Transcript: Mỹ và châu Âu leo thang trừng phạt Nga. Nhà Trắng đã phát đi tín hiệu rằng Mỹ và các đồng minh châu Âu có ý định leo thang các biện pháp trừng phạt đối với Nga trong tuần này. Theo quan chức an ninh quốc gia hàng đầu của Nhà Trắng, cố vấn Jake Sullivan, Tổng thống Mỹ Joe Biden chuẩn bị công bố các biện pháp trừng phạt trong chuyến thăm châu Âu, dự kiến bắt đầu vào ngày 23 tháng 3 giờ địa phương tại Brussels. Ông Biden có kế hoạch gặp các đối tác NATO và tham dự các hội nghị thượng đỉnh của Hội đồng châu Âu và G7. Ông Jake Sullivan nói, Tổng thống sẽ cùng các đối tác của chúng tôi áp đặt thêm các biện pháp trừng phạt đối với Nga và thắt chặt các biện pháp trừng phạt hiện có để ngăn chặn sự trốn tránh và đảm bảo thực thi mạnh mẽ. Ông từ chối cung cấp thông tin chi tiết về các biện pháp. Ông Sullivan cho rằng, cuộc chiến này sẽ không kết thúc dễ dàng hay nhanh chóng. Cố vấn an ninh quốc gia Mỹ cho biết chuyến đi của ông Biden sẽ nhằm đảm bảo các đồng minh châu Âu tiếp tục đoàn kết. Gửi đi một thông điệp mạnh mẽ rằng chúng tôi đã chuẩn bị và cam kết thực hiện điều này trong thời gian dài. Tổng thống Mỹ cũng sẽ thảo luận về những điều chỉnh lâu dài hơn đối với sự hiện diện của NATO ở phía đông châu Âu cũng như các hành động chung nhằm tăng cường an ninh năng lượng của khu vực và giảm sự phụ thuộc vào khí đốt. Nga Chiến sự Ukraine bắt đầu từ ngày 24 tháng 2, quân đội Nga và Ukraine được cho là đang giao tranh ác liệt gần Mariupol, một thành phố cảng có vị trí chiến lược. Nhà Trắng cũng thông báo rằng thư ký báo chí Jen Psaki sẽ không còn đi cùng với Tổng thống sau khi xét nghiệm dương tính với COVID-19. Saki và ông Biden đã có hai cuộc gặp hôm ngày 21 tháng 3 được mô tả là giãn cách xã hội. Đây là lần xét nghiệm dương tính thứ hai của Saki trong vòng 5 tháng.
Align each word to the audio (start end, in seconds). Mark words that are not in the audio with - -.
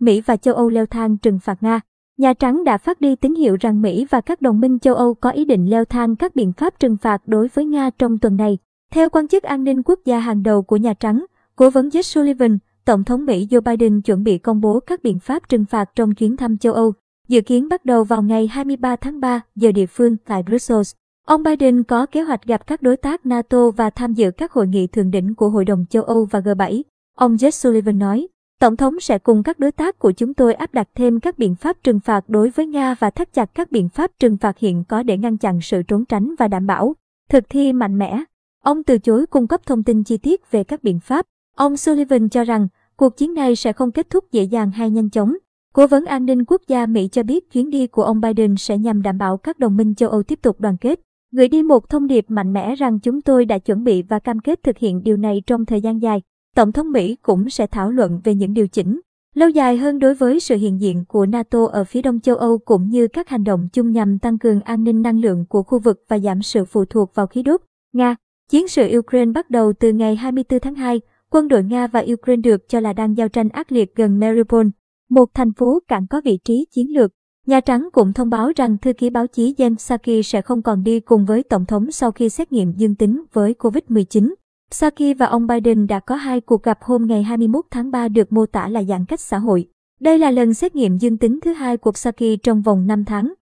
Mỹ 0.00 0.20
và 0.20 0.36
châu 0.36 0.54
Âu 0.54 0.68
leo 0.68 0.86
thang 0.86 1.18
trừng 1.18 1.38
phạt 1.38 1.62
Nga. 1.62 1.80
Nhà 2.18 2.32
Trắng 2.32 2.64
đã 2.64 2.78
phát 2.78 3.00
đi 3.00 3.16
tín 3.16 3.34
hiệu 3.34 3.56
rằng 3.60 3.82
Mỹ 3.82 4.06
và 4.10 4.20
các 4.20 4.40
đồng 4.40 4.60
minh 4.60 4.78
châu 4.78 4.94
Âu 4.94 5.14
có 5.14 5.30
ý 5.30 5.44
định 5.44 5.70
leo 5.70 5.84
thang 5.84 6.16
các 6.16 6.36
biện 6.36 6.52
pháp 6.52 6.80
trừng 6.80 6.96
phạt 6.96 7.22
đối 7.26 7.48
với 7.48 7.64
Nga 7.64 7.90
trong 7.98 8.18
tuần 8.18 8.36
này. 8.36 8.58
Theo 8.92 9.10
quan 9.10 9.28
chức 9.28 9.42
an 9.42 9.64
ninh 9.64 9.82
quốc 9.82 10.00
gia 10.04 10.18
hàng 10.18 10.42
đầu 10.42 10.62
của 10.62 10.76
Nhà 10.76 10.94
Trắng, 10.94 11.24
cố 11.56 11.70
vấn 11.70 11.88
Jake 11.88 12.02
Sullivan, 12.02 12.58
Tổng 12.84 13.04
thống 13.04 13.26
Mỹ 13.26 13.46
Joe 13.50 13.60
Biden 13.60 14.00
chuẩn 14.02 14.24
bị 14.24 14.38
công 14.38 14.60
bố 14.60 14.80
các 14.80 15.02
biện 15.02 15.18
pháp 15.18 15.48
trừng 15.48 15.64
phạt 15.64 15.90
trong 15.94 16.14
chuyến 16.14 16.36
thăm 16.36 16.58
châu 16.58 16.72
Âu, 16.72 16.92
dự 17.28 17.40
kiến 17.40 17.68
bắt 17.68 17.84
đầu 17.84 18.04
vào 18.04 18.22
ngày 18.22 18.46
23 18.46 18.96
tháng 18.96 19.20
3 19.20 19.40
giờ 19.56 19.72
địa 19.72 19.86
phương 19.86 20.16
tại 20.16 20.42
Brussels. 20.42 20.92
Ông 21.26 21.42
Biden 21.42 21.82
có 21.82 22.06
kế 22.06 22.22
hoạch 22.22 22.44
gặp 22.44 22.66
các 22.66 22.82
đối 22.82 22.96
tác 22.96 23.26
NATO 23.26 23.70
và 23.70 23.90
tham 23.90 24.12
dự 24.12 24.30
các 24.30 24.52
hội 24.52 24.66
nghị 24.66 24.86
thượng 24.86 25.10
đỉnh 25.10 25.34
của 25.34 25.48
Hội 25.48 25.64
đồng 25.64 25.84
châu 25.90 26.02
Âu 26.02 26.24
và 26.30 26.40
G7. 26.40 26.82
Ông 27.16 27.36
Jake 27.36 27.50
Sullivan 27.50 27.98
nói, 27.98 28.28
Tổng 28.60 28.76
thống 28.76 29.00
sẽ 29.00 29.18
cùng 29.18 29.42
các 29.42 29.58
đối 29.58 29.72
tác 29.72 29.98
của 29.98 30.12
chúng 30.12 30.34
tôi 30.34 30.54
áp 30.54 30.74
đặt 30.74 30.88
thêm 30.94 31.20
các 31.20 31.38
biện 31.38 31.54
pháp 31.54 31.76
trừng 31.82 32.00
phạt 32.00 32.28
đối 32.28 32.50
với 32.50 32.66
Nga 32.66 32.94
và 32.94 33.10
thắt 33.10 33.32
chặt 33.32 33.54
các 33.54 33.72
biện 33.72 33.88
pháp 33.88 34.10
trừng 34.18 34.36
phạt 34.36 34.58
hiện 34.58 34.84
có 34.88 35.02
để 35.02 35.16
ngăn 35.16 35.36
chặn 35.36 35.60
sự 35.60 35.82
trốn 35.82 36.04
tránh 36.04 36.34
và 36.38 36.48
đảm 36.48 36.66
bảo 36.66 36.94
thực 37.30 37.44
thi 37.48 37.72
mạnh 37.72 37.98
mẽ. 37.98 38.22
Ông 38.64 38.84
từ 38.84 38.98
chối 38.98 39.26
cung 39.26 39.46
cấp 39.46 39.60
thông 39.66 39.82
tin 39.82 40.04
chi 40.04 40.16
tiết 40.16 40.50
về 40.50 40.64
các 40.64 40.82
biện 40.82 41.00
pháp. 41.00 41.26
Ông 41.56 41.76
Sullivan 41.76 42.28
cho 42.28 42.44
rằng, 42.44 42.68
cuộc 42.96 43.16
chiến 43.16 43.34
này 43.34 43.56
sẽ 43.56 43.72
không 43.72 43.92
kết 43.92 44.10
thúc 44.10 44.24
dễ 44.32 44.42
dàng 44.42 44.70
hay 44.70 44.90
nhanh 44.90 45.10
chóng. 45.10 45.36
Cố 45.74 45.86
vấn 45.86 46.04
an 46.04 46.26
ninh 46.26 46.44
quốc 46.44 46.62
gia 46.68 46.86
Mỹ 46.86 47.08
cho 47.12 47.22
biết 47.22 47.52
chuyến 47.52 47.70
đi 47.70 47.86
của 47.86 48.02
ông 48.02 48.20
Biden 48.20 48.56
sẽ 48.56 48.78
nhằm 48.78 49.02
đảm 49.02 49.18
bảo 49.18 49.36
các 49.36 49.58
đồng 49.58 49.76
minh 49.76 49.94
châu 49.94 50.10
Âu 50.10 50.22
tiếp 50.22 50.38
tục 50.42 50.60
đoàn 50.60 50.76
kết. 50.76 51.00
Gửi 51.32 51.48
đi 51.48 51.62
một 51.62 51.88
thông 51.88 52.06
điệp 52.06 52.24
mạnh 52.28 52.52
mẽ 52.52 52.74
rằng 52.74 52.98
chúng 53.00 53.20
tôi 53.20 53.44
đã 53.44 53.58
chuẩn 53.58 53.84
bị 53.84 54.02
và 54.02 54.18
cam 54.18 54.38
kết 54.38 54.62
thực 54.62 54.78
hiện 54.78 55.02
điều 55.02 55.16
này 55.16 55.42
trong 55.46 55.66
thời 55.66 55.80
gian 55.80 56.02
dài. 56.02 56.22
Tổng 56.56 56.72
thống 56.72 56.92
Mỹ 56.92 57.16
cũng 57.22 57.50
sẽ 57.50 57.66
thảo 57.66 57.90
luận 57.90 58.20
về 58.24 58.34
những 58.34 58.54
điều 58.54 58.68
chỉnh 58.68 59.00
lâu 59.34 59.48
dài 59.48 59.76
hơn 59.76 59.98
đối 59.98 60.14
với 60.14 60.40
sự 60.40 60.56
hiện 60.56 60.80
diện 60.80 61.04
của 61.08 61.26
NATO 61.26 61.66
ở 61.66 61.84
phía 61.84 62.02
đông 62.02 62.20
châu 62.20 62.36
Âu 62.36 62.58
cũng 62.58 62.88
như 62.88 63.08
các 63.08 63.28
hành 63.28 63.44
động 63.44 63.68
chung 63.72 63.92
nhằm 63.92 64.18
tăng 64.18 64.38
cường 64.38 64.60
an 64.60 64.84
ninh 64.84 65.02
năng 65.02 65.20
lượng 65.20 65.44
của 65.48 65.62
khu 65.62 65.78
vực 65.78 66.04
và 66.08 66.18
giảm 66.18 66.42
sự 66.42 66.64
phụ 66.64 66.84
thuộc 66.84 67.14
vào 67.14 67.26
khí 67.26 67.42
đốt. 67.42 67.60
Nga 67.92 68.16
Chiến 68.50 68.68
sự 68.68 68.98
Ukraine 68.98 69.32
bắt 69.32 69.50
đầu 69.50 69.72
từ 69.72 69.92
ngày 69.92 70.16
24 70.16 70.60
tháng 70.60 70.74
2, 70.74 71.00
quân 71.30 71.48
đội 71.48 71.64
Nga 71.64 71.86
và 71.86 72.04
Ukraine 72.12 72.40
được 72.40 72.68
cho 72.68 72.80
là 72.80 72.92
đang 72.92 73.16
giao 73.16 73.28
tranh 73.28 73.48
ác 73.48 73.72
liệt 73.72 73.94
gần 73.94 74.20
Mariupol, 74.20 74.66
một 75.10 75.34
thành 75.34 75.52
phố 75.52 75.78
cảng 75.88 76.06
có 76.06 76.20
vị 76.24 76.38
trí 76.44 76.66
chiến 76.70 76.94
lược. 76.94 77.10
Nhà 77.46 77.60
Trắng 77.60 77.88
cũng 77.92 78.12
thông 78.12 78.30
báo 78.30 78.52
rằng 78.56 78.78
thư 78.78 78.92
ký 78.92 79.10
báo 79.10 79.26
chí 79.26 79.54
Jen 79.58 79.76
Psaki 79.76 80.24
sẽ 80.24 80.42
không 80.42 80.62
còn 80.62 80.82
đi 80.82 81.00
cùng 81.00 81.26
với 81.26 81.42
Tổng 81.42 81.66
thống 81.66 81.90
sau 81.90 82.12
khi 82.12 82.28
xét 82.28 82.52
nghiệm 82.52 82.72
dương 82.72 82.94
tính 82.94 83.24
với 83.32 83.54
COVID-19. 83.58 84.34
Saki 84.74 85.14
và 85.18 85.26
ông 85.26 85.46
Biden 85.46 85.86
đã 85.86 86.00
có 86.00 86.14
hai 86.14 86.40
cuộc 86.40 86.62
gặp 86.62 86.78
hôm 86.82 87.06
ngày 87.06 87.22
21 87.22 87.64
tháng 87.70 87.90
3 87.90 88.08
được 88.08 88.32
mô 88.32 88.46
tả 88.46 88.68
là 88.68 88.82
giãn 88.82 89.04
cách 89.04 89.20
xã 89.20 89.38
hội. 89.38 89.68
Đây 90.00 90.18
là 90.18 90.30
lần 90.30 90.54
xét 90.54 90.76
nghiệm 90.76 90.98
dương 90.98 91.18
tính 91.18 91.40
thứ 91.40 91.52
hai 91.52 91.76
của 91.76 91.92
Saki 91.94 92.36
trong 92.42 92.62
vòng 92.62 92.86
5 92.86 93.04
tháng. 93.04 93.32